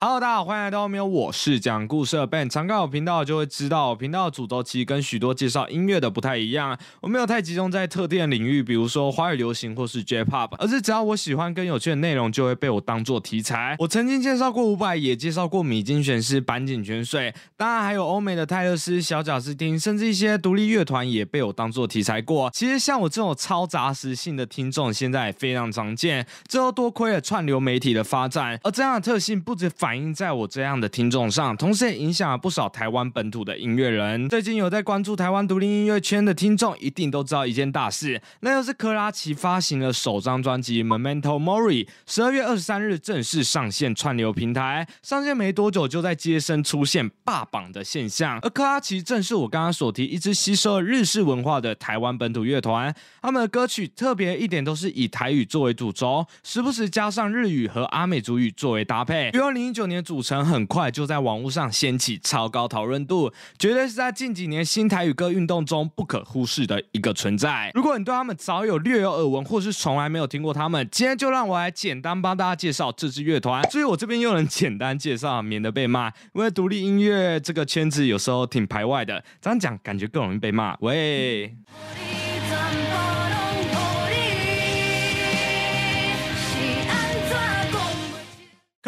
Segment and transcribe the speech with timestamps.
[0.00, 2.48] Hello，大家好，欢迎来到喵，我是讲故事的 Ben。
[2.48, 13.74] 常看我频道就会知道，频道的主轴其实跟许多介绍音乐的不太一样，我没有太集中在特定的领域，比如说华语流行或是 J-Pop，而是只要我喜欢跟有趣的内容，就会被我当做题材。
[13.80, 22.48] 我曾经介绍过伍佰，也介绍过米津玄师、坂井泉水，当然还有欧美的泰勒斯、小贾斯汀，甚至一些独立乐团也被我当做题材过。
[22.54, 34.28] 其实像我这种超杂食性的听众，现在也非常常见，这都多亏了串流媒体的发展，而这样的特性不止反反映在我这样的听众上，同时也影响了不少台湾本土的音乐人。
[34.28, 44.86] 最近有在关注台湾独立音乐圈的听众，一定都知道一件大事，那就是克拉奇发行了首张专辑《Memento Mori》，十二月二十三日正式上线串流平台。
[45.02, 48.38] 上线没多久，就在街声出现霸榜的现象。
[48.42, 59.30] 而克拉奇正是我刚刚所提一支吸收了日式文化的台湾本土乐团，他们的歌曲特别一点都是以台语作为主轴，时不时加上日语和阿美族语作为搭配。
[59.32, 67.70] 于二零一九年组成，很快就在网络上掀起超高讨论度，绝对是在近几年新台语歌运动中不可忽视的一个存在。
[67.74, 73.62] 如果你对他们早有略有耳闻，或是从来没有听过他们，今天就让我来简单帮大家介绍这支乐团。
[73.70, 76.08] 所以我这边又能简单介绍，免得被骂。
[76.34, 80.76] 因为独立音乐这个圈子有时候挺排外的，这样讲感觉更容易被骂。
[80.80, 81.54] 喂。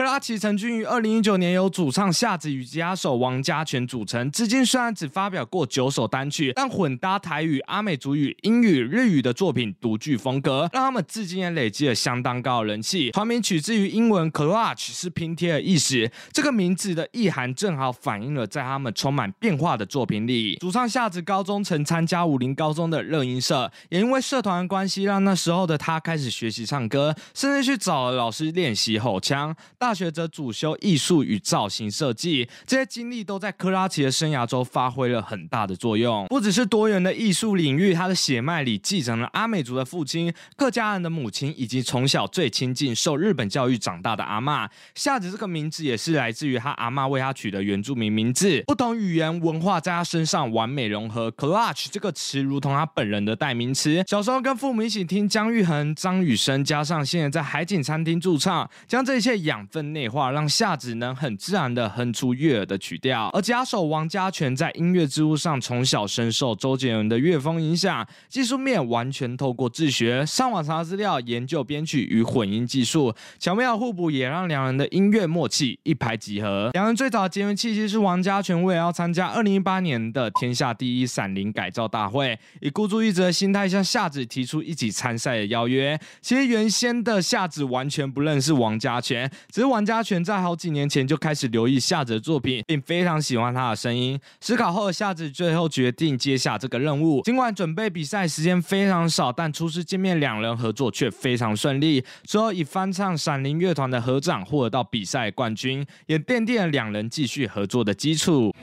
[0.00, 4.30] 克拉奇成军于二零一九年，由主唱夏子与吉他手王家全组成。
[4.30, 13.10] 至今虽然只发表过九首单曲，但混搭台语、阿美族语、英语、日语的作品独具风格，让他们至今也累积了相当高的人气。
[13.10, 16.10] 团名取自于英文 “clutch”，是拼贴的意思。
[16.32, 20.56] 这个名字的意涵正好反映了在他们充满变化的作品里。
[20.56, 29.54] 主唱夏子高中曾参加武林高中的乐音社，也因为社团关系，让那时候的他开始学习唱歌，甚至去找了老师练习吼腔。
[29.90, 36.28] 大学则主修艺术与造型设计，这些经历都在克拉奇的生涯中发挥了很大的作用。
[36.28, 44.70] 不只是多元的艺术领域，他的血脉里继承了阿美族的父亲、客家人的母亲，以及从小最亲近、受日本教育长大的阿妈。
[44.94, 48.62] 夏子这个名字也是来自于他阿妈为他取的原住民名字。
[48.68, 54.04] 不同语言文化在他身上完美融合，clutch 这个词如同他本人的代名词。
[54.06, 59.66] 小时候跟父母一起听姜育恒、张雨生，加上现在在海景餐厅驻唱，将这一切养。
[59.70, 63.28] 分内化，让夏子能很自然的哼出悦耳的曲调。
[63.34, 76.70] 而家手王家全在音乐之路上从小深受周杰伦的乐风影响，技术面完全透过自学、上网查资料、研究编曲与混音技术，巧妙互补，也让两人的音乐默契一拍即合。
[76.72, 85.98] 两人最早结缘契机是王家全为了要参加二零一八年的天下第一闪灵改造大会，以孤注一掷的心态向夏子提出一起参赛的邀约。
[86.20, 89.30] 其实原先的夏子完全不认识王家全。
[89.60, 94.18] 其实玩家全在好几年前就开始留意夏子的作品，并非常喜欢他的声音。
[94.40, 97.20] 思考后，夏子最后决定接下这个任务。
[97.24, 102.02] 尽管准备比赛时间非常少，但初次见面两人合作却非常顺利。
[102.24, 108.54] 最后以翻唱闪灵乐团的合掌获得到比赛冠军，也奠定了两人继续合作的基础。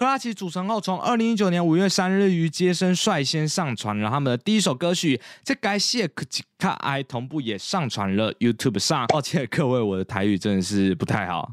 [0.00, 9.06] 克拉奇组成后，从二零一九年五月三日于街声率先上传了他们的第一首歌曲《这该谢克吉卡埃》，同步也上传了 YouTube 上。
[9.08, 11.52] 抱歉各位，我的台语真的是不太好。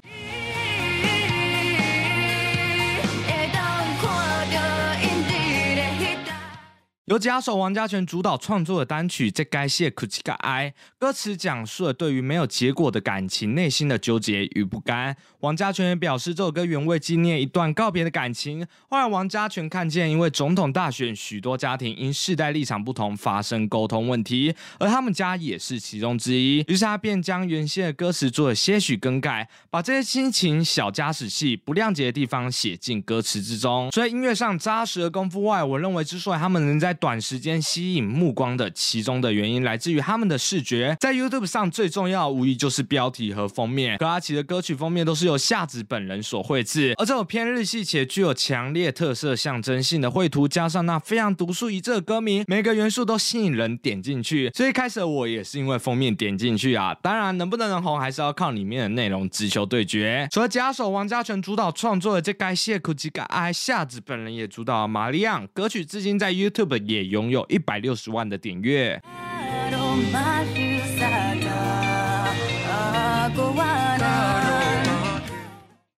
[7.08, 10.70] 由吉他手王家全主导创作的单曲《这该谢苦奇个哀》，
[11.00, 15.16] 歌词讲述了对于没有结果的感情内心的纠结与不甘。
[15.40, 18.68] 王家全也表示，这首歌原为纪念一段告别的感情。
[18.90, 26.58] 后来，王家全看见，因为总统大选，许多家庭因世代立场不同发生沟通问题，而他们家也是其中之一。
[26.68, 33.90] 于是，他便将原先的歌词做了些许更改，把这些亲情、小家史戏、不谅解的地方写进歌词之中。
[33.94, 40.96] 所以，音乐上扎实的功夫外，我认为之所以他们能在短时间吸引目光的其中的原因，来自于他们的视觉。
[41.00, 43.98] 在 YouTube 上最重要无疑就是标题和封面。
[43.98, 54.52] 格拉奇的歌曲封面都是由夏子本人所绘制，而这种偏日系且具有强烈特色象征性的绘图，加上那非常独树一帜的歌名，每个元素都吸引人点进去。
[54.54, 56.94] 所以开始我也是因为封面点进去啊。
[57.02, 60.28] 当然，能不能红还是要靠里面的内容直球对决。
[60.32, 69.02] 除了假手王家全主导创作的这该谢库吉嘎爱，夏子本人也主导玛利亚歌曲，至今在 YouTube 也拥有一百六十万的点阅。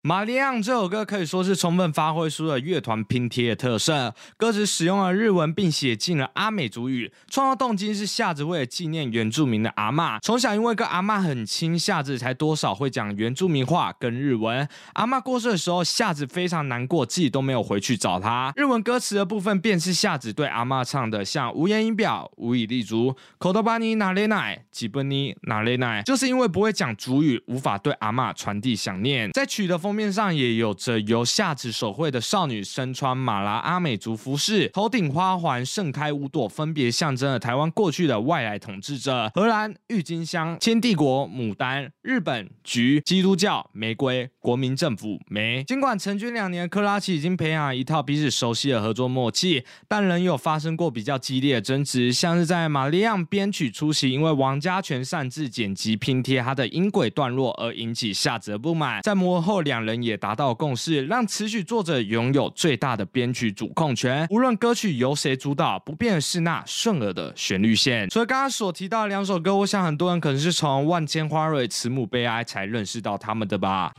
[0.09, 7.13] 玛丽昂这首歌可以说是充分发挥出了乐团拼贴的特色，歌词使用了日文，并写进了阿美族语。
[7.29, 14.67] 创作动机是夏子为了纪念原住民的阿妈，从小因为跟阿妈很亲，夏子才多少会讲原住民话跟日文。
[14.95, 18.51] 阿妈过世的时候，夏子非常难过，自己都没有回去找她。
[18.57, 29.31] 日文歌词的部分便是夏子对阿妈唱的，像无言以表、无以立足、口头巴尼哪雷奈、吉本尼哪雷奈，就是因为不会讲主语，无法对阿妈传递想念。
[29.33, 45.65] 在曲的封面面上也有着由夏子手绘的少女身穿马拉阿美族服饰，头顶花环，盛开五朵，分别象征了台湾过去的外来统治者：荷兰郁金香、清帝国牡丹、日本菊、基督教玫瑰、国民政府梅。
[45.65, 64.27] 尽管成军两年，克拉奇已经培养了一套彼此熟悉的合作默契，但仍有发生过比较激烈的争执，像是在玛利亚编曲初期，因为王家权擅自剪辑拼贴他的音轨段落而引起夏泽不满，在幕后，两人也达到共识，让词曲作者拥有最大的编曲主控权。
[64.31, 68.09] 无论歌曲由谁主导，不变的是那顺耳的旋律线。
[68.11, 73.95] 所以刚刚所提到的两首歌，我想很多人可能是从《万千花蕊慈母悲哀》才认识到他们的吧。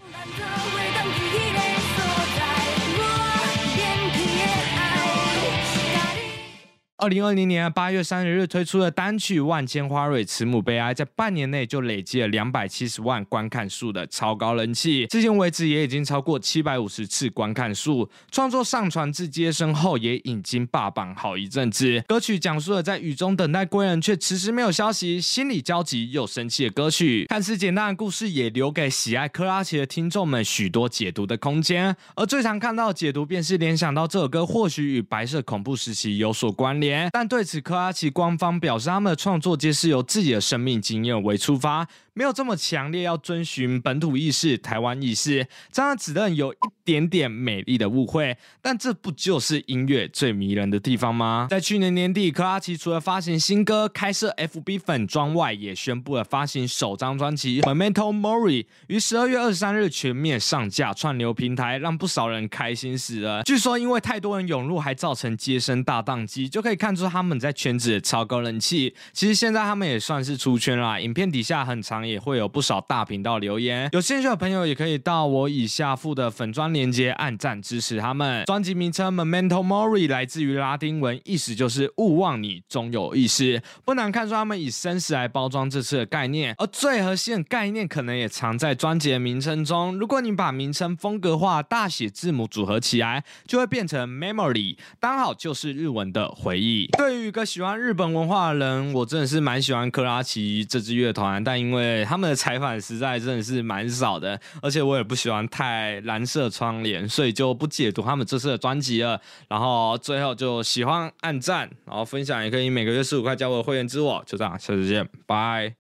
[7.00, 18.10] 二零二零年八月三十日推出的单曲《万千花蕊慈母悲哀》，在半年内就累积了两百七十万观看数的超高人气，至今为止也已经超过七百五十次观看数。
[18.30, 22.04] 创作上传至接生后，也已经霸榜好一阵子。
[22.06, 27.26] 歌曲讲述了在雨中等待归人，却迟迟没有消息，心里焦急又生气的歌曲。
[27.30, 31.96] 看似简单的故事，也留给喜爱克拉奇的听众们许多解读的空间。
[32.16, 36.89] 而最常看到的解读，便是联想到这首歌或许与白色恐怖时期有所关联。
[37.12, 41.88] 但对此，科阿奇官方表示，他们的创作皆是由自己的生命经验为出发。
[42.20, 48.36] 没有这么强烈要遵循本土意识、台湾意识，这样只能有一点点美丽的误会。
[48.62, 51.48] 但这不就是音乐最迷人的地方吗？
[51.50, 63.44] 在去年年底，克拉奇除了发行新歌、开设 FB 粉妆外，也宣布了发行首张专辑《Memento Mori》，于十二月二十三日全面上架串流平台，让不少人开心死了。
[63.44, 68.94] 据说因为太多人涌入，还造成接生大宕机，就可以看出他们在圈子超高人气。
[69.14, 72.09] 其实现在他们也算是出圈啦，影片底下很长。
[72.10, 78.44] 也会有不少大频道留言，有兴趣的朋友也可以到我以下附的粉砖链接按赞支持他们。
[78.46, 83.62] 专辑名称 Memento Mori 来自于拉丁文，意思就是勿忘你终有意识。
[83.86, 89.98] 不难看出，他们以生死来包装这次的概念，而最核心的概念可能也藏在专辑的名称中。
[89.98, 96.88] 如果你把名称风格化，大写字母组合起来，就会变成 Memory，刚好就是日文的回忆。
[96.98, 109.20] 对于一个喜欢日本文化的人，我真的是蛮喜欢克拉奇这支乐团，但因为他们的采访实在真的是蛮少的，而且我也不喜欢太蓝色窗帘，所以就不解读他们这次的专辑了。
[109.48, 115.76] 然后最后就喜欢按赞，然后分享也可以每个月十五块加我的会员之我，就这样，下次见，拜。